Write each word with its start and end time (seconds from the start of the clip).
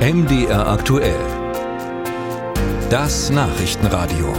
MDR 0.00 0.66
aktuell. 0.66 1.20
Das 2.88 3.28
Nachrichtenradio. 3.28 4.32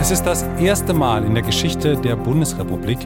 Es 0.00 0.10
ist 0.10 0.22
das 0.22 0.44
erste 0.58 0.94
Mal 0.94 1.26
in 1.26 1.34
der 1.34 1.42
Geschichte 1.42 1.98
der 1.98 2.16
Bundesrepublik, 2.16 2.96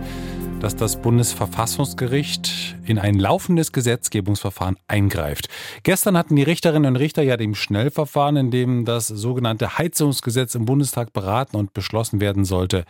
dass 0.61 0.77
das 0.77 1.03
Bundesverfassungsgericht 1.03 2.77
in 2.85 3.01
ein 3.01 3.19
laufendes 3.19 3.73
Gesetzgebungsverfahren 3.73 4.77
eingreift. 4.87 5.49
Gestern 5.83 6.17
hatten 6.17 6.37
die 6.37 6.45
Richterinnen 6.45 6.95
und 6.95 7.01
Richter 7.01 7.25
ja 7.25 7.37
dem 7.37 7.57
Schnellverfahren, 7.57 8.37
in 8.37 8.53
dem 8.53 8.85
das 8.85 9.09
sogenannte 9.09 9.77
Heizungsgesetz 9.77 10.55
im 10.55 10.67
Bundestag 10.67 11.13
beraten 11.13 11.57
und 11.57 11.75
beschlossen 11.75 12.21
werden 12.21 12.45
sollte, 12.45 12.85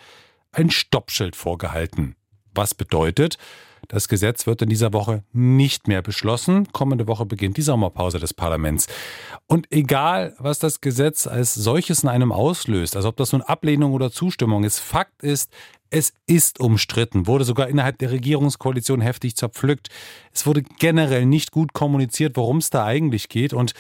ein 0.53 0.69
Stoppschild 0.69 1.35
vorgehalten. 1.35 2.15
Was 2.55 2.75
bedeutet, 2.75 3.39
das 3.89 4.09
Gesetz 4.09 4.47
wird 4.47 4.63
in 4.63 4.69
dieser 4.69 4.93
Woche 4.93 5.25
nicht 5.33 5.89
mehr 5.89 6.03
beschlossen. 6.03 6.69
Kommende 6.73 7.09
Woche 7.09 7.27
beginnt 7.27 7.57
die 7.57 7.63
Sommerpause 7.63 8.19
des 8.19 8.33
Parlaments. 8.33 8.87
Und 9.47 9.67
egal, 9.71 10.35
was 10.39 10.59
das 10.59 10.81
Gesetz 10.81 11.27
als 11.27 11.55
solches 11.55 12.03
in 12.03 12.09
einem 12.09 12.33
auslöst, 12.33 12.97
also 12.97 13.09
ob 13.09 13.17
das 13.17 13.33
nun 13.33 13.43
Ablehnung 13.43 13.93
oder 13.93 14.11
Zustimmung 14.11 14.65
ist, 14.65 14.79
Fakt 14.79 15.23
ist, 15.23 15.51
es 15.91 16.15
ist 16.27 16.59
umstritten, 16.59 17.27
wurde 17.27 17.45
sogar 17.45 17.69
innerhalb 17.69 17.99
der 17.99 18.13
Regierungskoalition 18.13 19.03
heftig 19.03 19.37
zerpflückt. 19.37 19.89
Es 20.33 20.47
wurde 20.47 20.63
generell 20.63 21.27
nicht 21.27 21.51
gut 21.51 21.75
kommuniziert, 21.75 22.37
worum 22.37 22.59
es 22.59 22.71
da 22.71 22.87
eigentlich 22.87 23.29
geht. 23.29 23.53
Und 23.53 23.75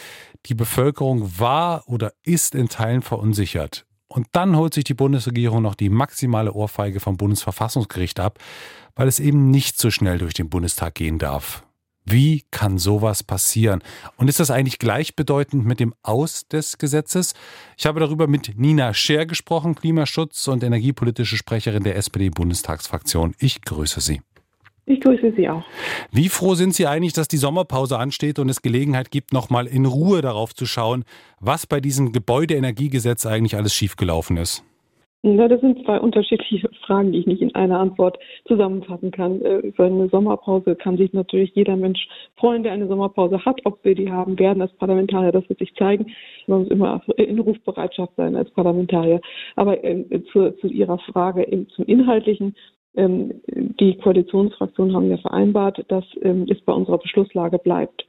die 0.46 0.54
Bevölkerung 0.54 1.38
war 1.38 1.84
oder 1.86 2.12
ist 2.22 2.54
in 2.54 2.68
Teilen 2.68 3.00
verunsichert. 3.00 3.86
Und 4.12 4.26
dann 4.32 4.56
holt 4.56 4.74
sich 4.74 4.84
die 4.84 4.92
Bundesregierung 4.92 5.62
noch 5.62 5.74
die 5.74 5.88
maximale 5.88 6.52
Ohrfeige 6.52 7.00
vom 7.00 7.16
Bundesverfassungsgericht 7.16 8.20
ab, 8.20 8.38
weil 8.94 9.08
es 9.08 9.18
eben 9.18 9.50
nicht 9.50 9.78
so 9.78 9.90
schnell 9.90 10.18
durch 10.18 10.34
den 10.34 10.50
Bundestag 10.50 10.94
gehen 10.96 11.18
darf. 11.18 11.64
Wie 12.04 12.44
kann 12.50 12.76
sowas 12.76 13.22
passieren? 13.22 13.82
Und 14.16 14.28
ist 14.28 14.38
das 14.38 14.50
eigentlich 14.50 14.78
gleichbedeutend 14.78 15.64
mit 15.64 15.80
dem 15.80 15.94
Aus 16.02 16.46
des 16.46 16.76
Gesetzes? 16.76 17.32
Ich 17.78 17.86
habe 17.86 18.00
darüber 18.00 18.26
mit 18.26 18.58
Nina 18.58 18.92
Scher 18.92 19.24
gesprochen, 19.24 19.76
Klimaschutz- 19.76 20.46
und 20.48 20.62
energiepolitische 20.62 21.38
Sprecherin 21.38 21.84
der 21.84 21.96
SPD-Bundestagsfraktion. 21.96 23.34
Ich 23.38 23.62
grüße 23.62 24.02
Sie. 24.02 24.20
Ich 24.84 25.00
grüße 25.00 25.32
Sie 25.36 25.48
auch. 25.48 25.62
Wie 26.10 26.28
froh 26.28 26.54
sind 26.54 26.74
Sie 26.74 26.86
eigentlich, 26.86 27.12
dass 27.12 27.28
die 27.28 27.36
Sommerpause 27.36 27.98
ansteht 27.98 28.38
und 28.38 28.48
es 28.48 28.62
Gelegenheit 28.62 29.10
gibt, 29.10 29.32
nochmal 29.32 29.66
in 29.66 29.86
Ruhe 29.86 30.22
darauf 30.22 30.54
zu 30.54 30.66
schauen, 30.66 31.04
was 31.40 31.66
bei 31.66 31.80
diesem 31.80 32.12
Gebäudeenergiegesetz 32.12 33.24
eigentlich 33.26 33.56
alles 33.56 33.74
schiefgelaufen 33.74 34.36
ist? 34.36 34.64
Na, 35.24 35.46
das 35.46 35.60
sind 35.60 35.84
zwei 35.84 36.00
unterschiedliche 36.00 36.68
Fragen, 36.86 37.12
die 37.12 37.20
ich 37.20 37.26
nicht 37.26 37.42
in 37.42 37.54
einer 37.54 37.78
Antwort 37.78 38.18
zusammenfassen 38.48 39.12
kann. 39.12 39.40
Äh, 39.42 39.58
über 39.58 39.84
eine 39.84 40.08
Sommerpause 40.08 40.74
kann 40.74 40.96
sich 40.96 41.12
natürlich 41.12 41.52
jeder 41.54 41.76
Mensch 41.76 42.08
freuen, 42.36 42.64
der 42.64 42.72
eine 42.72 42.88
Sommerpause 42.88 43.44
hat. 43.44 43.60
Ob 43.64 43.84
wir 43.84 43.94
die 43.94 44.10
haben 44.10 44.36
werden 44.40 44.60
als 44.60 44.72
Parlamentarier, 44.78 45.30
das 45.30 45.48
wird 45.48 45.60
sich 45.60 45.72
zeigen. 45.76 46.12
Man 46.48 46.62
muss 46.62 46.70
immer 46.70 47.02
in 47.18 47.38
Rufbereitschaft 47.38 48.14
sein 48.16 48.34
als 48.34 48.50
Parlamentarier. 48.50 49.20
Aber 49.54 49.84
äh, 49.84 50.04
zu, 50.32 50.50
zu 50.56 50.66
Ihrer 50.66 50.98
Frage 50.98 51.46
zum 51.76 51.84
Inhaltlichen. 51.84 52.56
Ähm, 52.94 53.40
die 53.46 53.96
Koalitionsfraktionen 53.98 54.94
haben 54.94 55.10
ja 55.10 55.16
vereinbart, 55.18 55.84
dass 55.88 56.04
ähm, 56.22 56.46
es 56.48 56.60
bei 56.62 56.72
unserer 56.72 56.98
Beschlusslage 56.98 57.58
bleibt. 57.58 58.06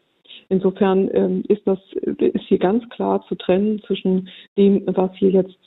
Insofern 0.50 1.10
ähm, 1.14 1.44
ist 1.48 1.66
das 1.66 1.80
ist 2.18 2.46
hier 2.48 2.60
ganz 2.60 2.88
klar 2.90 3.24
zu 3.28 3.36
trennen 3.36 3.82
zwischen 3.88 4.30
dem, 4.58 4.84
was 4.88 5.12
hier 5.16 5.30
jetzt 5.30 5.58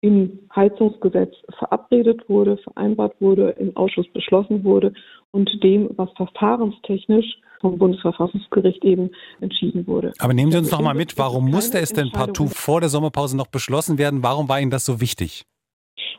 im 0.00 0.40
Heizungsgesetz 0.54 1.34
verabredet 1.58 2.28
wurde, 2.28 2.58
vereinbart 2.58 3.14
wurde, 3.20 3.50
im 3.58 3.76
Ausschuss 3.76 4.06
beschlossen 4.12 4.62
wurde 4.62 4.92
und 5.30 5.50
dem, 5.62 5.90
was 5.96 6.10
verfahrenstechnisch 6.16 7.38
vom 7.60 7.78
Bundesverfassungsgericht 7.78 8.84
eben 8.84 9.10
entschieden 9.40 9.86
wurde. 9.86 10.12
Aber 10.18 10.34
nehmen 10.34 10.52
Sie 10.52 10.58
uns 10.58 10.70
noch 10.70 10.82
mal 10.82 10.94
mit, 10.94 11.18
warum 11.18 11.50
musste 11.50 11.78
es 11.78 11.92
denn 11.92 12.10
partout 12.10 12.48
vor 12.48 12.80
der 12.80 12.90
Sommerpause 12.90 13.36
noch 13.36 13.46
beschlossen 13.46 13.98
werden? 13.98 14.22
Warum 14.22 14.48
war 14.48 14.60
Ihnen 14.60 14.70
das 14.70 14.84
so 14.84 15.00
wichtig? 15.00 15.44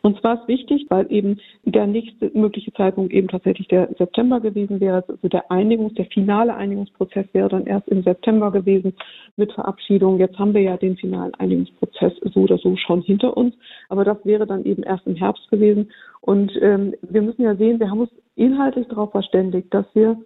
Und 0.01 0.19
zwar 0.19 0.41
ist 0.41 0.47
wichtig, 0.47 0.85
weil 0.89 1.11
eben 1.11 1.39
der 1.63 1.87
nächste 1.87 2.31
mögliche 2.33 2.73
Zeitpunkt 2.73 3.13
eben 3.13 3.27
tatsächlich 3.27 3.67
der 3.67 3.89
September 3.97 4.39
gewesen 4.39 4.79
wäre. 4.79 5.03
Also 5.07 5.27
der 5.27 5.49
Einigungs-, 5.51 5.95
der 5.95 6.05
finale 6.05 6.55
Einigungsprozess 6.55 7.25
wäre 7.33 7.49
dann 7.49 7.65
erst 7.65 7.87
im 7.87 8.03
September 8.03 8.51
gewesen 8.51 8.93
mit 9.35 9.51
Verabschiedung. 9.53 10.19
Jetzt 10.19 10.37
haben 10.37 10.53
wir 10.53 10.61
ja 10.61 10.77
den 10.77 10.97
finalen 10.97 11.33
Einigungsprozess 11.35 12.13
so 12.33 12.41
oder 12.41 12.57
so 12.57 12.75
schon 12.77 13.01
hinter 13.01 13.35
uns. 13.35 13.55
Aber 13.89 14.03
das 14.03 14.17
wäre 14.23 14.45
dann 14.45 14.65
eben 14.65 14.83
erst 14.83 15.07
im 15.07 15.15
Herbst 15.15 15.49
gewesen. 15.49 15.91
Und 16.21 16.51
ähm, 16.61 16.93
wir 17.01 17.21
müssen 17.21 17.43
ja 17.43 17.55
sehen, 17.55 17.79
wir 17.79 17.89
haben 17.89 18.01
uns 18.01 18.11
inhaltlich 18.35 18.87
darauf 18.87 19.11
verständigt, 19.11 19.73
dass 19.73 19.85
wir 19.93 20.17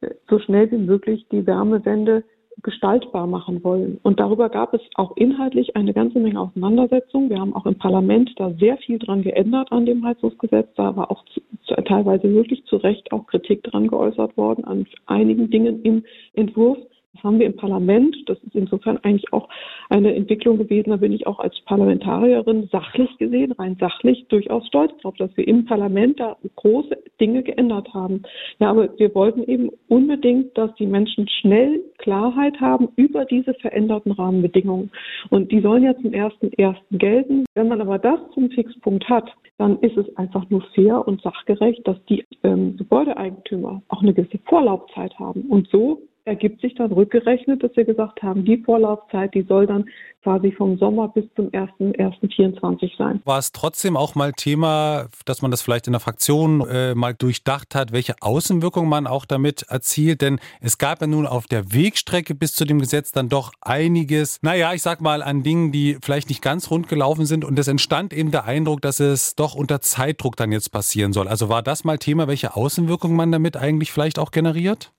äh, 0.00 0.10
so 0.28 0.38
schnell 0.38 0.70
wie 0.70 0.78
möglich 0.78 1.26
die 1.30 1.46
Wärmewende 1.46 2.24
gestaltbar 2.62 3.26
machen 3.26 3.64
wollen. 3.64 3.98
Und 4.02 4.20
darüber 4.20 4.48
gab 4.48 4.74
es 4.74 4.80
auch 4.94 5.16
inhaltlich 5.16 5.76
eine 5.76 5.94
ganze 5.94 6.18
Menge 6.18 6.40
Auseinandersetzungen. 6.40 7.30
Wir 7.30 7.40
haben 7.40 7.54
auch 7.54 7.66
im 7.66 7.76
Parlament 7.76 8.32
da 8.36 8.52
sehr 8.58 8.76
viel 8.78 8.98
dran 8.98 9.22
geändert 9.22 9.72
an 9.72 9.86
dem 9.86 10.04
Heizungsgesetz. 10.04 10.68
Da 10.76 10.94
war 10.96 11.10
auch 11.10 11.24
zu, 11.26 11.40
zu, 11.64 11.74
teilweise 11.82 12.32
wirklich 12.34 12.64
zu 12.64 12.76
Recht 12.76 13.12
auch 13.12 13.26
Kritik 13.26 13.62
dran 13.64 13.88
geäußert 13.88 14.36
worden 14.36 14.64
an 14.64 14.86
einigen 15.06 15.50
Dingen 15.50 15.82
im 15.82 16.04
Entwurf. 16.34 16.78
Das 17.14 17.24
haben 17.24 17.40
wir 17.40 17.46
im 17.46 17.56
Parlament. 17.56 18.16
Das 18.26 18.38
ist 18.38 18.54
insofern 18.54 18.98
eigentlich 18.98 19.32
auch 19.32 19.48
eine 19.88 20.14
Entwicklung 20.14 20.58
gewesen. 20.58 20.90
Da 20.90 20.96
bin 20.96 21.12
ich 21.12 21.26
auch 21.26 21.40
als 21.40 21.58
Parlamentarierin 21.64 22.68
sachlich 22.70 23.16
gesehen, 23.18 23.52
rein 23.52 23.76
sachlich, 23.80 24.26
durchaus 24.28 24.66
stolz 24.68 24.92
darauf, 24.98 25.16
dass 25.16 25.36
wir 25.36 25.46
im 25.48 25.64
Parlament 25.64 26.20
da 26.20 26.36
große 26.56 26.96
Dinge 27.20 27.42
geändert 27.42 27.92
haben. 27.92 28.22
Ja, 28.60 28.70
aber 28.70 28.96
wir 28.98 29.14
wollten 29.14 29.42
eben 29.44 29.70
unbedingt, 29.88 30.56
dass 30.56 30.72
die 30.76 30.86
Menschen 30.86 31.28
schnell 31.28 31.82
Klarheit 32.00 32.60
haben 32.60 32.88
über 32.96 33.24
diese 33.24 33.54
veränderten 33.54 34.12
Rahmenbedingungen. 34.12 34.90
Und 35.30 35.52
die 35.52 35.60
sollen 35.60 35.84
ja 35.84 35.96
zum 35.96 36.12
ersten 36.12 36.52
ersten 36.54 36.98
gelten. 36.98 37.44
Wenn 37.54 37.68
man 37.68 37.80
aber 37.80 37.98
das 37.98 38.18
zum 38.34 38.50
Fixpunkt 38.50 39.08
hat, 39.08 39.30
dann 39.58 39.78
ist 39.80 39.96
es 39.96 40.16
einfach 40.16 40.48
nur 40.48 40.62
fair 40.74 41.06
und 41.06 41.20
sachgerecht, 41.22 41.86
dass 41.86 42.02
die 42.06 42.24
ähm, 42.42 42.76
Gebäudeeigentümer 42.76 43.82
auch 43.88 44.02
eine 44.02 44.14
gewisse 44.14 44.38
Vorlaufzeit 44.46 45.18
haben. 45.18 45.42
Und 45.42 45.68
so 45.68 46.02
ergibt 46.30 46.60
sich 46.60 46.74
dann 46.76 46.92
rückgerechnet, 46.92 47.62
dass 47.62 47.76
wir 47.76 47.84
gesagt 47.84 48.22
haben, 48.22 48.44
die 48.44 48.58
Vorlaufzeit, 48.58 49.34
die 49.34 49.42
soll 49.42 49.66
dann 49.66 49.84
quasi 50.22 50.52
vom 50.52 50.78
Sommer 50.78 51.08
bis 51.08 51.24
zum 51.34 51.48
1.1.24 51.48 52.96
sein. 52.96 53.20
War 53.24 53.38
es 53.38 53.50
trotzdem 53.52 53.96
auch 53.96 54.14
mal 54.14 54.32
Thema, 54.32 55.08
dass 55.24 55.42
man 55.42 55.50
das 55.50 55.60
vielleicht 55.60 55.88
in 55.88 55.92
der 55.92 56.00
Fraktion 56.00 56.60
äh, 56.68 56.94
mal 56.94 57.14
durchdacht 57.14 57.74
hat, 57.74 57.92
welche 57.92 58.14
Außenwirkung 58.20 58.88
man 58.88 59.08
auch 59.08 59.24
damit 59.24 59.62
erzielt? 59.68 60.20
Denn 60.20 60.38
es 60.60 60.78
gab 60.78 61.00
ja 61.00 61.08
nun 61.08 61.26
auf 61.26 61.46
der 61.46 61.72
Wegstrecke 61.72 62.34
bis 62.34 62.54
zu 62.54 62.64
dem 62.64 62.78
Gesetz 62.78 63.10
dann 63.10 63.28
doch 63.28 63.52
einiges, 63.60 64.38
naja, 64.42 64.72
ich 64.72 64.82
sag 64.82 65.00
mal, 65.00 65.22
an 65.22 65.42
Dingen, 65.42 65.72
die 65.72 65.96
vielleicht 66.00 66.28
nicht 66.28 66.42
ganz 66.42 66.70
rund 66.70 66.86
gelaufen 66.86 67.26
sind. 67.26 67.44
Und 67.44 67.58
es 67.58 67.66
entstand 67.66 68.12
eben 68.12 68.30
der 68.30 68.44
Eindruck, 68.44 68.82
dass 68.82 69.00
es 69.00 69.34
doch 69.34 69.56
unter 69.56 69.80
Zeitdruck 69.80 70.36
dann 70.36 70.52
jetzt 70.52 70.70
passieren 70.70 71.12
soll. 71.12 71.26
Also 71.26 71.48
war 71.48 71.62
das 71.62 71.82
mal 71.82 71.98
Thema, 71.98 72.28
welche 72.28 72.54
Außenwirkung 72.54 73.16
man 73.16 73.32
damit 73.32 73.56
eigentlich 73.56 73.90
vielleicht 73.90 74.18
auch 74.18 74.30
generiert? 74.30 74.92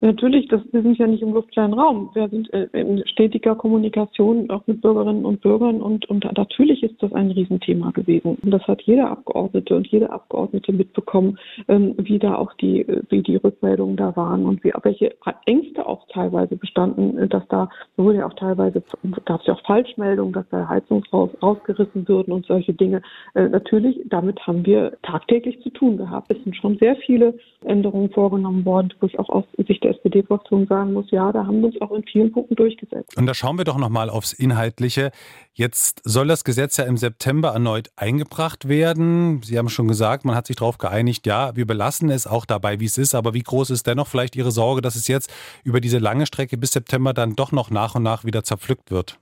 Natürlich, 0.00 0.46
das, 0.48 0.60
wir 0.72 0.82
sind 0.82 0.98
ja 0.98 1.06
nicht 1.06 1.22
im 1.22 1.32
luftleeren 1.32 1.72
Raum. 1.72 2.10
Wir 2.12 2.28
sind 2.28 2.52
äh, 2.52 2.68
in 2.72 3.02
stetiger 3.06 3.54
Kommunikation 3.54 4.50
auch 4.50 4.66
mit 4.66 4.82
Bürgerinnen 4.82 5.24
und 5.24 5.40
Bürgern 5.40 5.80
und, 5.80 6.04
und 6.10 6.24
natürlich 6.36 6.82
ist 6.82 7.02
das 7.02 7.12
ein 7.14 7.30
Riesenthema 7.30 7.92
gewesen. 7.92 8.36
Und 8.42 8.50
das 8.50 8.62
hat 8.68 8.82
jeder 8.82 9.10
Abgeordnete 9.10 9.74
und 9.74 9.86
jede 9.86 10.10
Abgeordnete 10.10 10.72
mitbekommen, 10.72 11.38
ähm, 11.68 11.94
wie 11.96 12.18
da 12.18 12.34
auch 12.34 12.52
die, 12.54 12.86
wie 13.08 13.22
die 13.22 13.36
Rückmeldungen 13.36 13.96
da 13.96 14.14
waren 14.16 14.44
und 14.44 14.62
wie, 14.64 14.72
welche 14.82 15.14
Ängste 15.46 15.86
auch 15.86 16.06
teilweise 16.08 16.56
bestanden, 16.56 17.28
dass 17.30 17.48
da 17.48 17.70
wurde 17.96 18.18
ja 18.18 18.26
auch 18.26 18.34
teilweise, 18.34 18.82
gab 19.24 19.40
es 19.40 19.46
ja 19.46 19.54
auch 19.54 19.62
Falschmeldungen, 19.66 20.34
dass 20.34 20.48
da 20.50 20.68
Heizungshaus 20.68 21.30
rausgerissen 21.42 22.06
würden 22.06 22.32
und 22.32 22.44
solche 22.44 22.74
Dinge. 22.74 23.00
Äh, 23.34 23.48
natürlich, 23.48 23.98
damit 24.06 24.46
haben 24.46 24.66
wir 24.66 24.92
tagtäglich 25.02 25.62
zu 25.62 25.70
tun 25.70 25.96
gehabt. 25.96 26.30
Es 26.30 26.42
sind 26.44 26.54
schon 26.54 26.76
sehr 26.76 26.96
viele 26.96 27.34
Änderungen 27.64 28.10
vorgenommen 28.10 28.66
worden, 28.66 28.92
wo 29.00 29.06
aus 29.28 29.44
Sicht 29.66 29.85
der 29.86 29.94
SPD-Fraktion 29.94 30.66
sagen 30.66 30.92
muss, 30.92 31.10
ja, 31.10 31.30
da 31.32 31.46
haben 31.46 31.60
wir 31.60 31.66
uns 31.66 31.80
auch 31.80 31.92
in 31.92 32.02
vielen 32.04 32.32
Punkten 32.32 32.56
durchgesetzt. 32.56 33.16
Und 33.16 33.26
da 33.26 33.34
schauen 33.34 33.56
wir 33.56 33.64
doch 33.64 33.78
nochmal 33.78 34.10
aufs 34.10 34.32
Inhaltliche. 34.32 35.10
Jetzt 35.54 36.02
soll 36.04 36.26
das 36.26 36.44
Gesetz 36.44 36.76
ja 36.76 36.84
im 36.84 36.96
September 36.96 37.50
erneut 37.50 37.90
eingebracht 37.96 38.68
werden. 38.68 39.40
Sie 39.42 39.56
haben 39.58 39.68
schon 39.68 39.88
gesagt, 39.88 40.24
man 40.24 40.34
hat 40.34 40.46
sich 40.46 40.56
darauf 40.56 40.78
geeinigt, 40.78 41.26
ja, 41.26 41.56
wir 41.56 41.66
belassen 41.66 42.10
es 42.10 42.26
auch 42.26 42.44
dabei, 42.44 42.80
wie 42.80 42.86
es 42.86 42.98
ist. 42.98 43.14
Aber 43.14 43.32
wie 43.32 43.42
groß 43.42 43.70
ist 43.70 43.86
dennoch 43.86 44.08
vielleicht 44.08 44.36
Ihre 44.36 44.50
Sorge, 44.50 44.82
dass 44.82 44.96
es 44.96 45.08
jetzt 45.08 45.32
über 45.64 45.80
diese 45.80 45.98
lange 45.98 46.26
Strecke 46.26 46.58
bis 46.58 46.72
September 46.72 47.14
dann 47.14 47.36
doch 47.36 47.52
noch 47.52 47.70
nach 47.70 47.94
und 47.94 48.02
nach 48.02 48.24
wieder 48.24 48.42
zerpflückt 48.42 48.90
wird? 48.90 49.18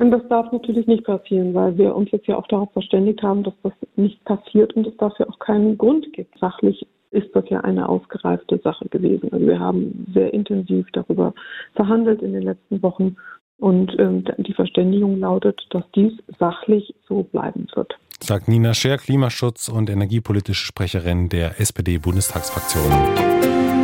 Und 0.00 0.12
das 0.12 0.22
darf 0.28 0.50
natürlich 0.52 0.86
nicht 0.86 1.04
passieren, 1.04 1.54
weil 1.54 1.76
wir 1.76 1.94
uns 1.94 2.10
jetzt 2.12 2.28
ja 2.28 2.36
auch 2.36 2.46
darauf 2.46 2.72
verständigt 2.72 3.20
haben, 3.22 3.42
dass 3.42 3.54
das 3.64 3.72
nicht 3.96 4.24
passiert 4.24 4.72
und 4.74 4.86
es 4.86 4.96
dafür 4.96 5.28
auch 5.28 5.38
keinen 5.40 5.76
Grund 5.76 6.12
gibt. 6.12 6.38
Sachlich 6.38 6.86
ist 7.10 7.34
das 7.34 7.44
ja 7.48 7.60
eine 7.60 7.88
ausgereifte 7.88 8.60
Sache 8.62 8.88
gewesen. 8.88 9.32
Also 9.32 9.46
wir 9.46 9.58
haben 9.58 10.06
sehr 10.14 10.32
intensiv 10.34 10.86
darüber 10.92 11.34
verhandelt 11.74 12.22
in 12.22 12.32
den 12.32 12.42
letzten 12.42 12.82
Wochen 12.82 13.16
und 13.58 13.94
ähm, 13.98 14.24
die 14.38 14.54
Verständigung 14.54 15.18
lautet, 15.18 15.60
dass 15.70 15.84
dies 15.94 16.12
sachlich 16.38 16.94
so 17.08 17.24
bleiben 17.24 17.66
wird. 17.74 17.92
Sagt 18.20 18.48
Nina 18.48 18.74
Scher, 18.74 18.98
Klimaschutz- 18.98 19.68
und 19.68 19.90
energiepolitische 19.90 20.64
Sprecherin 20.64 21.28
der 21.28 21.60
SPD-Bundestagsfraktion. 21.60 23.77